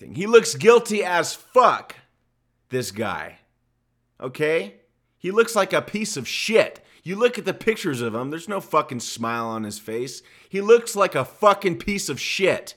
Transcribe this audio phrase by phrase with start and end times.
[0.00, 1.96] He looks guilty as fuck,
[2.70, 3.38] this guy.
[4.20, 4.76] Okay?
[5.18, 6.84] He looks like a piece of shit.
[7.02, 10.22] You look at the pictures of him, there's no fucking smile on his face.
[10.48, 12.74] He looks like a fucking piece of shit.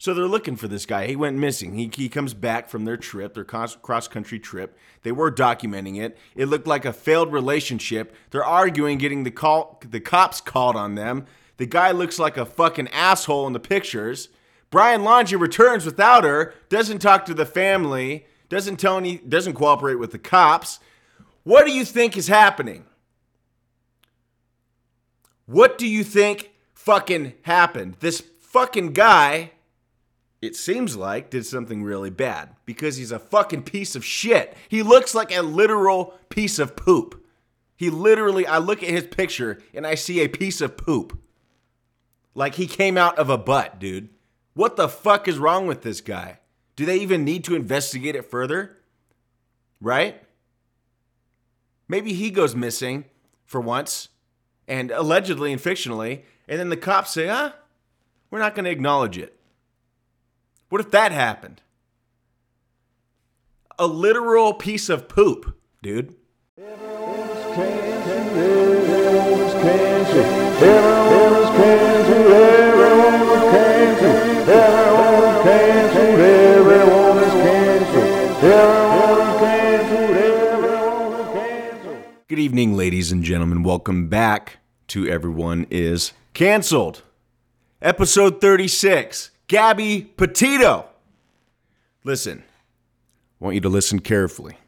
[0.00, 1.08] So they're looking for this guy.
[1.08, 1.74] He went missing.
[1.74, 4.78] He, he comes back from their trip, their cross country trip.
[5.02, 6.16] They were documenting it.
[6.36, 8.14] It looked like a failed relationship.
[8.30, 11.26] They're arguing, getting the call, the cops called on them.
[11.56, 14.28] The guy looks like a fucking asshole in the pictures.
[14.70, 19.96] Brian Laundrie returns without her, doesn't talk to the family, doesn't tell any, doesn't cooperate
[19.96, 20.78] with the cops.
[21.42, 22.84] What do you think is happening?
[25.46, 27.96] What do you think fucking happened?
[28.00, 29.52] This fucking guy
[30.40, 34.56] it seems like, did something really bad because he's a fucking piece of shit.
[34.68, 37.24] He looks like a literal piece of poop.
[37.76, 41.18] He literally, I look at his picture and I see a piece of poop.
[42.34, 44.10] Like he came out of a butt, dude.
[44.58, 46.40] What the fuck is wrong with this guy?
[46.74, 48.78] Do they even need to investigate it further?
[49.80, 50.20] Right?
[51.86, 53.04] Maybe he goes missing
[53.44, 54.08] for once
[54.66, 57.52] and allegedly and fictionally, and then the cops say, huh?
[58.32, 59.38] We're not going to acknowledge it.
[60.70, 61.62] What if that happened?
[63.78, 66.16] A literal piece of poop, dude.
[70.58, 71.37] Good
[82.98, 83.62] ladies and gentlemen.
[83.62, 84.56] Welcome back
[84.88, 87.02] to Everyone is Cancelled.
[87.80, 90.84] Episode 36 Gabby Petito.
[92.02, 92.42] Listen,
[93.40, 94.58] I want you to listen carefully.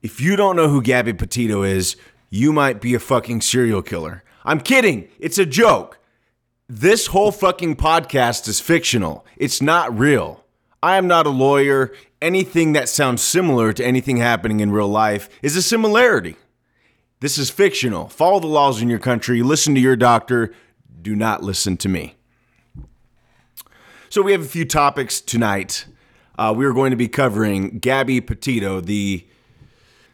[0.00, 1.96] If you don't know who Gabby Petito is,
[2.30, 4.22] you might be a fucking serial killer.
[4.44, 5.08] I'm kidding.
[5.18, 5.98] It's a joke.
[6.68, 9.26] This whole fucking podcast is fictional.
[9.36, 10.44] It's not real.
[10.82, 11.92] I am not a lawyer.
[12.22, 16.36] Anything that sounds similar to anything happening in real life is a similarity.
[17.20, 18.08] This is fictional.
[18.08, 19.42] Follow the laws in your country.
[19.42, 20.54] Listen to your doctor.
[21.02, 22.14] Do not listen to me.
[24.08, 25.86] So we have a few topics tonight.
[26.38, 28.80] Uh, we are going to be covering Gabby Petito.
[28.80, 29.26] The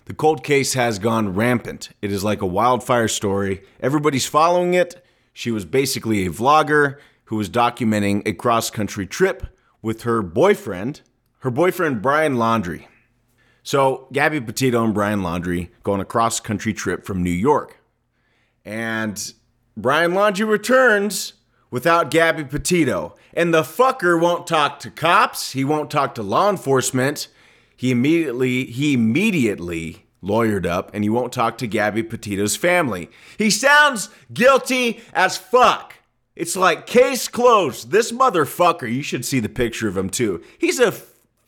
[0.06, 1.88] the cold case has gone rampant.
[2.02, 3.62] It is like a wildfire story.
[3.80, 5.02] Everybody's following it.
[5.32, 9.46] She was basically a vlogger who was documenting a cross country trip
[9.84, 11.02] with her boyfriend,
[11.40, 12.86] her boyfriend Brian Laundrie.
[13.62, 17.78] So Gabby Petito and Brian Laundrie go on a cross country trip from New York.
[18.64, 19.34] And
[19.76, 21.34] Brian Laundrie returns
[21.70, 23.14] without Gabby Petito.
[23.34, 27.28] And the fucker won't talk to cops, he won't talk to law enforcement.
[27.76, 33.10] He immediately he immediately lawyered up and he won't talk to Gabby Petito's family.
[33.36, 35.94] He sounds guilty as fuck.
[36.36, 37.90] It's like case closed.
[37.90, 40.42] This motherfucker, you should see the picture of him too.
[40.58, 40.92] He's a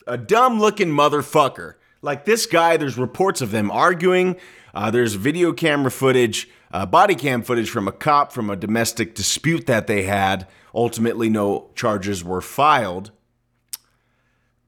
[0.07, 1.75] a dumb looking motherfucker.
[2.01, 4.37] Like this guy, there's reports of them arguing.
[4.73, 9.15] Uh, there's video camera footage uh, body cam footage from a cop from a domestic
[9.15, 10.47] dispute that they had.
[10.75, 13.13] Ultimately, no charges were filed.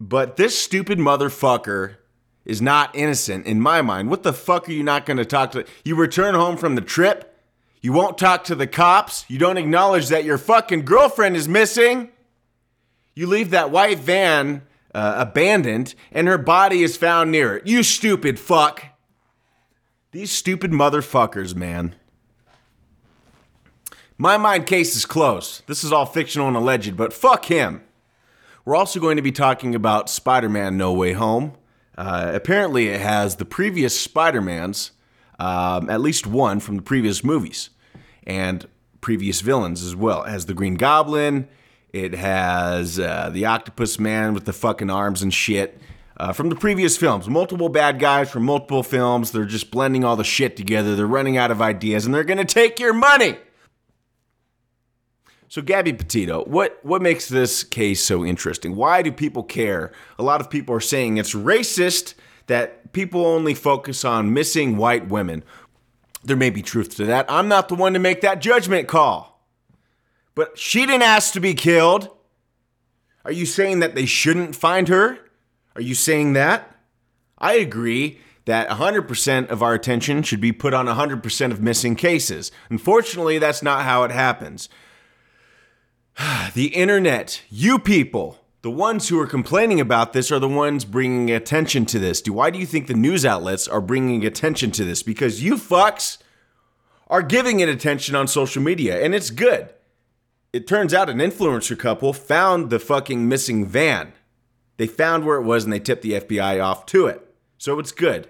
[0.00, 1.96] But this stupid motherfucker
[2.44, 4.10] is not innocent in my mind.
[4.10, 5.66] What the fuck are you not going to talk to?
[5.84, 7.37] You return home from the trip.
[7.80, 9.24] You won't talk to the cops.
[9.28, 12.10] You don't acknowledge that your fucking girlfriend is missing.
[13.14, 14.62] You leave that white van
[14.94, 17.66] uh, abandoned and her body is found near it.
[17.66, 18.84] You stupid fuck.
[20.10, 21.94] These stupid motherfuckers, man.
[24.16, 25.62] My mind case is closed.
[25.66, 27.82] This is all fictional and alleged, but fuck him.
[28.64, 31.52] We're also going to be talking about Spider Man No Way Home.
[31.96, 34.90] Uh, apparently, it has the previous Spider Mans,
[35.38, 37.70] um, at least one from the previous movies,
[38.24, 38.66] and
[39.00, 40.24] previous villains as well.
[40.24, 41.48] It has the Green Goblin,
[41.92, 45.80] it has uh, the Octopus Man with the fucking arms and shit
[46.18, 47.28] uh, from the previous films.
[47.28, 49.30] Multiple bad guys from multiple films.
[49.30, 50.96] They're just blending all the shit together.
[50.96, 53.38] They're running out of ideas and they're going to take your money.
[55.50, 58.76] So, Gabby Petito, what, what makes this case so interesting?
[58.76, 59.92] Why do people care?
[60.18, 62.12] A lot of people are saying it's racist
[62.48, 65.44] that people only focus on missing white women.
[66.24, 67.26] There may be truth to that.
[67.30, 69.40] I'm not the one to make that judgment call.
[70.34, 72.08] But she didn't ask to be killed.
[73.24, 75.18] Are you saying that they shouldn't find her?
[75.74, 76.76] Are you saying that?
[77.38, 82.50] I agree that 100% of our attention should be put on 100% of missing cases.
[82.70, 84.68] Unfortunately, that's not how it happens.
[86.54, 91.30] The internet, you people, the ones who are complaining about this are the ones bringing
[91.30, 92.20] attention to this.
[92.20, 95.02] Do Why do you think the news outlets are bringing attention to this?
[95.02, 96.18] Because you fucks
[97.06, 99.70] are giving it attention on social media, and it's good.
[100.52, 104.12] it turns out an influencer couple found the fucking missing van.
[104.76, 107.34] They found where it was and they tipped the FBI off to it.
[107.58, 108.28] So it's good.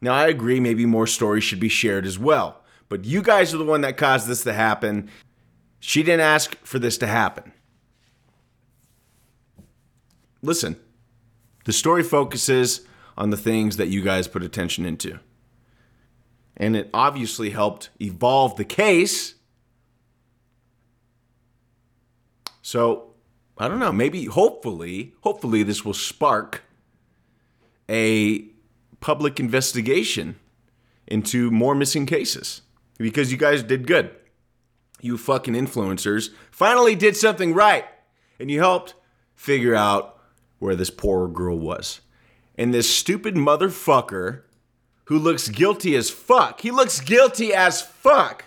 [0.00, 2.62] Now, I agree, maybe more stories should be shared as well.
[2.88, 5.10] But you guys are the one that caused this to happen.
[5.80, 7.52] She didn't ask for this to happen.
[10.42, 10.76] Listen,
[11.64, 12.82] the story focuses
[13.16, 15.18] on the things that you guys put attention into.
[16.56, 19.34] And it obviously helped evolve the case.
[22.62, 23.14] So,
[23.56, 26.62] I don't know, maybe hopefully, hopefully this will spark
[27.88, 28.46] a
[29.00, 30.36] public investigation
[31.06, 32.62] into more missing cases
[32.98, 34.14] because you guys did good.
[35.00, 37.84] You fucking influencers finally did something right
[38.38, 38.94] and you helped
[39.34, 40.17] figure out
[40.58, 42.00] where this poor girl was.
[42.56, 44.42] And this stupid motherfucker
[45.04, 48.44] who looks guilty as fuck, he looks guilty as fuck.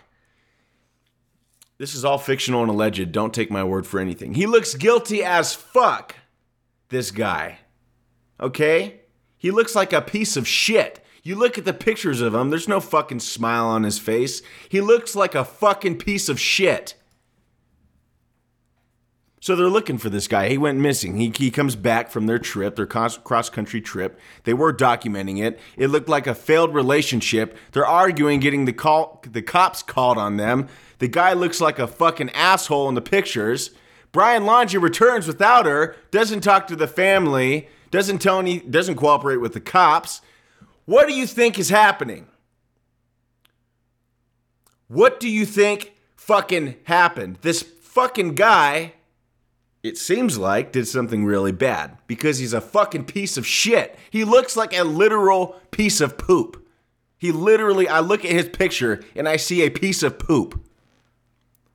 [1.78, 3.12] This is all fictional and alleged.
[3.12, 4.36] Don't take my word for anything.
[4.36, 6.16] He looks guilty as fuck,
[6.90, 7.60] this guy.
[8.40, 9.02] Okay?
[9.38, 11.04] He looks like a piece of shit.
[11.24, 14.44] You look at the pictures of him, there's no fucking smile on his face.
[14.70, 16.94] He looks like a fucking piece of shit.
[19.42, 20.48] So they're looking for this guy.
[20.48, 21.18] He went missing.
[21.18, 24.18] He, he comes back from their trip, their cross country trip.
[24.46, 25.60] They were documenting it.
[25.76, 27.58] It looked like a failed relationship.
[27.74, 30.70] They're arguing, getting the call, the cops called on them.
[31.00, 33.72] The guy looks like a fucking asshole in the pictures.
[34.14, 39.38] Brian Laundrie returns without her, doesn't talk to the family doesn't tell any, doesn't cooperate
[39.38, 40.22] with the cops.
[40.86, 42.28] What do you think is happening?
[44.88, 47.38] What do you think fucking happened?
[47.42, 48.94] This fucking guy,
[49.84, 53.98] it seems like, did something really bad because he's a fucking piece of shit.
[54.10, 56.68] He looks like a literal piece of poop.
[57.18, 60.64] He literally, I look at his picture and I see a piece of poop.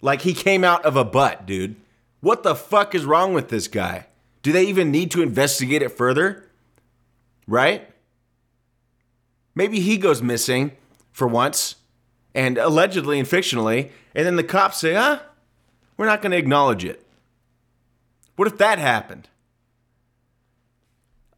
[0.01, 1.77] Like he came out of a butt, dude.
[2.21, 4.07] What the fuck is wrong with this guy?
[4.43, 6.49] Do they even need to investigate it further?
[7.47, 7.89] Right?
[9.55, 10.73] Maybe he goes missing
[11.13, 11.77] for once,
[12.35, 15.21] and allegedly and fictionally, and then the cops say, huh?
[15.97, 17.06] We're not going to acknowledge it.
[18.37, 19.29] What if that happened?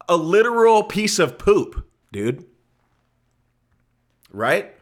[0.07, 2.45] A literal piece of poop, dude.
[4.31, 4.75] Right?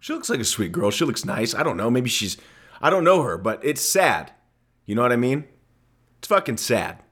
[0.00, 0.90] She looks like a sweet girl.
[0.90, 1.54] She looks nice.
[1.54, 1.90] I don't know.
[1.90, 2.36] Maybe she's,
[2.80, 4.32] I don't know her, but it's sad.
[4.86, 5.44] You know what I mean?
[6.18, 7.02] It's fucking sad.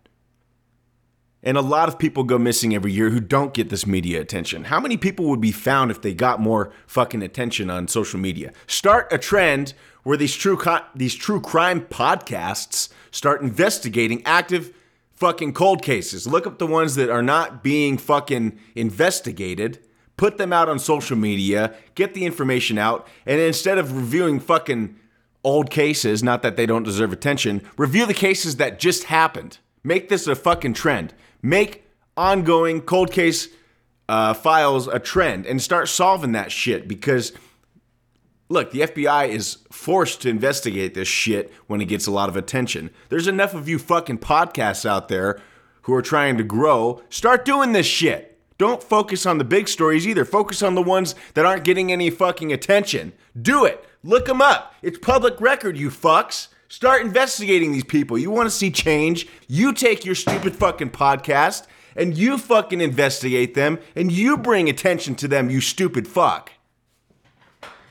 [1.42, 4.64] And a lot of people go missing every year who don't get this media attention.
[4.64, 8.52] How many people would be found if they got more fucking attention on social media?
[8.68, 9.74] Start a trend
[10.04, 14.72] where these true co- these true crime podcasts start investigating active
[15.12, 16.26] fucking cold cases.
[16.26, 19.80] Look up the ones that are not being fucking investigated,
[20.16, 24.96] put them out on social media, get the information out, and instead of reviewing fucking
[25.44, 29.58] old cases, not that they don't deserve attention, review the cases that just happened.
[29.84, 31.84] Make this a fucking trend make
[32.16, 33.48] ongoing cold case
[34.08, 37.32] uh, files a trend and start solving that shit because
[38.48, 42.36] look, the FBI is forced to investigate this shit when it gets a lot of
[42.36, 42.90] attention.
[43.08, 45.40] There's enough of you fucking podcasts out there
[45.82, 47.02] who are trying to grow.
[47.08, 48.28] Start doing this shit.
[48.58, 50.24] Don't focus on the big stories either.
[50.24, 53.12] Focus on the ones that aren't getting any fucking attention.
[53.40, 53.84] Do it.
[54.04, 54.74] Look them up.
[54.82, 56.48] It's public record, you fucks.
[56.72, 58.16] Start investigating these people.
[58.16, 59.28] You want to see change?
[59.46, 65.14] You take your stupid fucking podcast and you fucking investigate them and you bring attention
[65.16, 66.50] to them, you stupid fuck.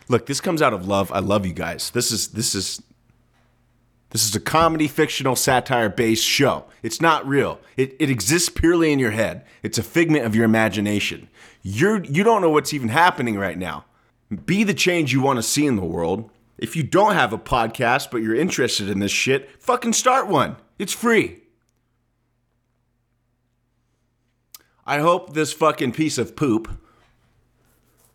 [0.08, 1.12] Look, this comes out of love.
[1.12, 1.92] I love you guys.
[1.92, 2.82] This is this is
[4.10, 6.66] this is a comedy fictional satire based show.
[6.82, 7.60] It's not real.
[7.78, 9.46] It, it exists purely in your head.
[9.62, 11.30] It's a figment of your imagination.
[11.62, 13.86] You're you don't know what's even happening right now.
[14.48, 16.32] Be the change you want to see in the world
[16.62, 20.56] if you don't have a podcast but you're interested in this shit, fucking start one.
[20.80, 21.40] It's free.
[24.86, 26.70] I hope this fucking piece of poop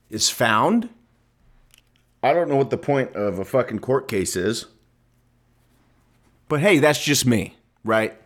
[0.09, 0.89] is found.
[2.23, 4.67] I don't know what the point of a fucking court case is.
[6.49, 8.17] But hey, that's just me, right?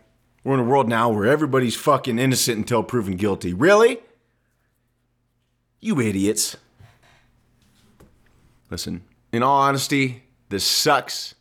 [0.43, 3.53] We're in a world now where everybody's fucking innocent until proven guilty.
[3.53, 3.99] Really?
[5.79, 6.57] You idiots.
[8.69, 11.35] Listen, in all honesty, this sucks.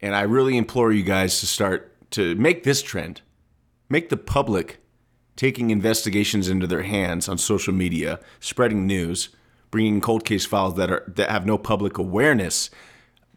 [0.00, 3.22] And I really implore you guys to start to make this trend.
[3.88, 4.78] Make the public
[5.36, 9.30] taking investigations into their hands on social media, spreading news,
[9.70, 12.70] bringing cold case files that are that have no public awareness.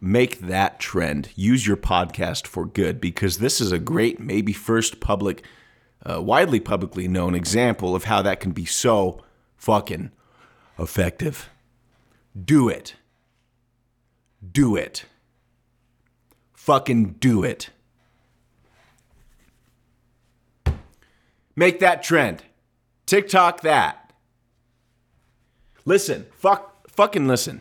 [0.00, 1.28] Make that trend.
[1.34, 5.44] Use your podcast for good because this is a great, maybe first public,
[6.06, 9.22] uh, widely publicly known example of how that can be so
[9.56, 10.10] fucking
[10.78, 11.50] effective.
[12.42, 12.94] Do it
[14.48, 15.04] do it.
[16.54, 17.70] fucking do it.
[21.56, 22.42] Make that trend.
[23.06, 24.12] TikTok that.
[25.84, 27.60] Listen, fuck, fucking listen.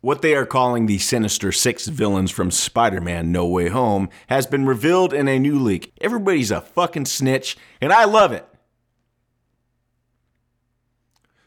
[0.00, 4.46] What they are calling the Sinister Six villains from Spider Man No Way Home has
[4.46, 5.92] been revealed in a new leak.
[6.00, 8.46] Everybody's a fucking snitch, and I love it.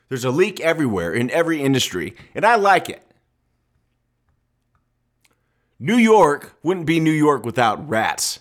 [0.10, 3.02] There's a leak everywhere in every industry, and I like it.
[5.84, 8.40] New York wouldn't be New York without rats.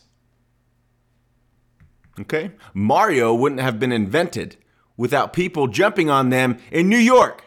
[2.20, 2.50] Okay?
[2.75, 4.56] Mario wouldn't have been invented
[4.99, 7.44] without people jumping on them in New York.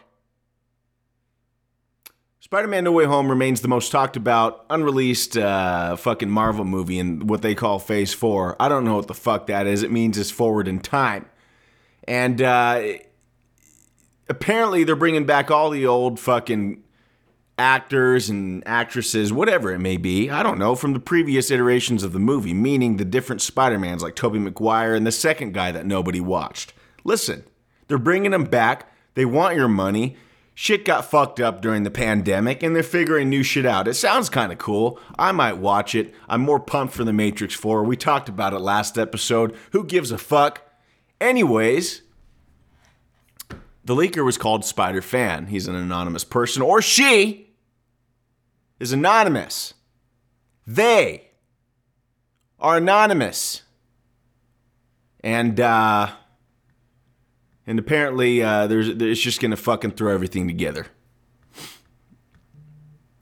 [2.40, 6.98] Spider Man No Way Home remains the most talked about, unreleased uh, fucking Marvel movie
[6.98, 8.56] in what they call Phase 4.
[8.58, 9.84] I don't know what the fuck that is.
[9.84, 11.26] It means it's forward in time.
[12.08, 12.82] And uh,
[14.28, 16.82] apparently they're bringing back all the old fucking
[17.58, 22.12] actors and actresses, whatever it may be, I don't know, from the previous iterations of
[22.12, 26.20] the movie, meaning the different Spider-Mans like Tobey Maguire and the second guy that nobody
[26.20, 26.72] watched.
[27.04, 27.44] Listen,
[27.86, 28.92] they're bringing them back.
[29.14, 30.16] They want your money.
[30.56, 33.88] Shit got fucked up during the pandemic and they're figuring new shit out.
[33.88, 35.00] It sounds kind of cool.
[35.18, 36.14] I might watch it.
[36.28, 37.82] I'm more pumped for The Matrix 4.
[37.82, 39.56] We talked about it last episode.
[39.72, 40.62] Who gives a fuck?
[41.20, 42.02] Anyways,
[43.84, 45.46] the leaker was called Spider Fan.
[45.46, 47.54] He's an anonymous person, or she
[48.80, 49.74] is anonymous.
[50.66, 51.30] They
[52.58, 53.62] are anonymous.
[55.22, 56.12] And, uh,
[57.66, 60.86] and apparently, uh, there's, it's just gonna fucking throw everything together.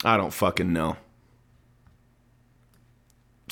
[0.04, 0.96] I don't fucking know.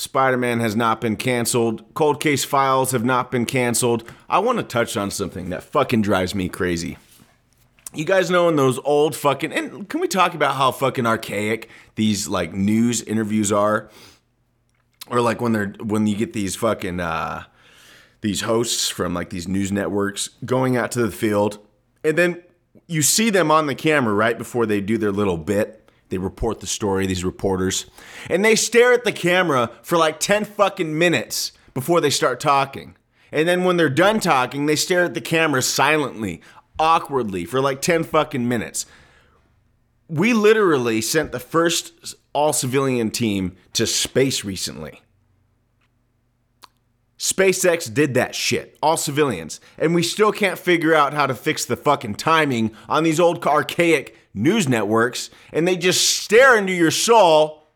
[0.00, 1.84] Spider Man has not been canceled.
[1.92, 4.10] Cold Case Files have not been canceled.
[4.30, 6.96] I want to touch on something that fucking drives me crazy.
[7.92, 11.68] You guys know in those old fucking and can we talk about how fucking archaic
[11.96, 13.90] these like news interviews are?
[15.08, 17.44] Or like when they're when you get these fucking uh
[18.22, 21.58] these hosts from like these news networks going out to the field
[22.02, 22.42] and then
[22.86, 25.79] you see them on the camera right before they do their little bit
[26.10, 27.86] they report the story, these reporters,
[28.28, 32.96] and they stare at the camera for like 10 fucking minutes before they start talking.
[33.32, 36.42] And then when they're done talking, they stare at the camera silently,
[36.78, 38.86] awkwardly for like 10 fucking minutes.
[40.08, 45.00] We literally sent the first all civilian team to space recently.
[47.30, 51.64] SpaceX did that shit, all civilians, and we still can't figure out how to fix
[51.64, 56.90] the fucking timing on these old archaic news networks, and they just stare into your
[56.90, 57.68] soul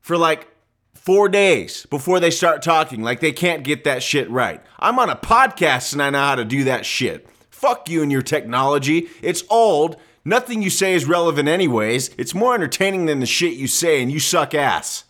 [0.00, 0.48] for like
[0.94, 3.02] four days before they start talking.
[3.02, 4.62] Like they can't get that shit right.
[4.78, 7.28] I'm on a podcast and I know how to do that shit.
[7.50, 9.08] Fuck you and your technology.
[9.22, 9.96] It's old.
[10.24, 12.10] Nothing you say is relevant, anyways.
[12.18, 15.04] It's more entertaining than the shit you say, and you suck ass.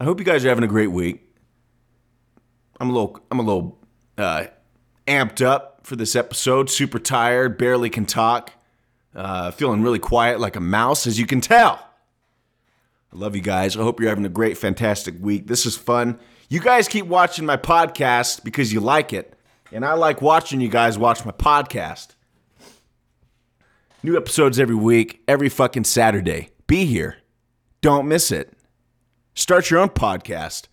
[0.00, 1.22] I hope you guys are having a great week.
[2.80, 3.78] I'm a little, I'm a little
[4.18, 4.46] uh,
[5.06, 6.68] amped up for this episode.
[6.68, 8.52] Super tired, barely can talk.
[9.14, 11.78] Uh, feeling really quiet like a mouse, as you can tell.
[13.12, 13.76] I love you guys.
[13.76, 15.46] I hope you're having a great, fantastic week.
[15.46, 16.18] This is fun.
[16.48, 19.38] You guys keep watching my podcast because you like it,
[19.70, 22.08] and I like watching you guys watch my podcast.
[24.02, 26.50] New episodes every week, every fucking Saturday.
[26.66, 27.18] Be here.
[27.80, 28.52] Don't miss it.
[29.34, 30.68] Start your own podcast.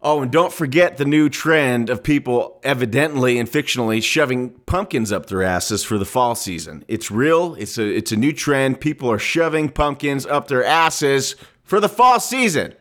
[0.00, 5.26] Oh, and don't forget the new trend of people evidently and fictionally shoving pumpkins up
[5.26, 6.84] their asses for the fall season.
[6.88, 7.54] It's real.
[7.54, 8.80] It's a it's a new trend.
[8.80, 12.74] People are shoving pumpkins up their asses for the fall season.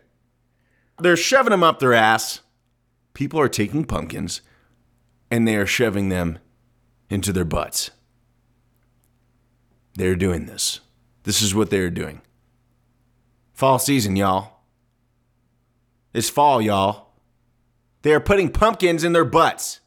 [0.99, 2.41] They're shoving them up their ass.
[3.13, 4.41] People are taking pumpkins
[5.31, 6.39] and they are shoving them
[7.09, 7.91] into their butts.
[9.95, 10.81] They're doing this.
[11.23, 12.21] This is what they're doing.
[13.53, 14.52] Fall season, y'all.
[16.13, 17.07] It's fall, y'all.
[18.03, 19.79] They are putting pumpkins in their butts.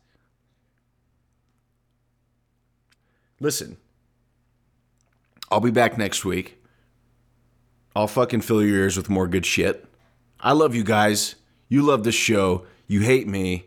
[3.38, 3.76] Listen,
[5.50, 6.62] I'll be back next week.
[7.94, 9.86] I'll fucking fill your ears with more good shit.
[10.40, 11.36] I love you guys.
[11.68, 12.66] You love this show.
[12.86, 13.66] You hate me,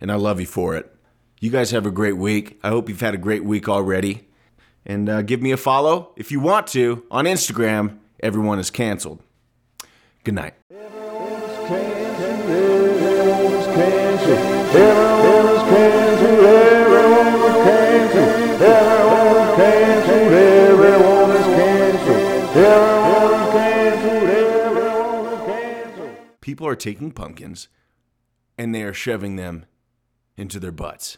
[0.00, 0.94] and I love you for it.
[1.40, 2.58] You guys have a great week.
[2.62, 4.28] I hope you've had a great week already.
[4.84, 7.98] And uh, give me a follow if you want to on Instagram.
[8.20, 9.22] Everyone is canceled.
[10.24, 10.54] Good night.
[26.40, 27.68] People are taking pumpkins
[28.56, 29.66] and they are shoving them
[30.38, 31.16] into their butts.